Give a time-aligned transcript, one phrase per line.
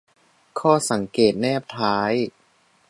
[0.59, 2.13] ข้อสังเกตแนบท้าย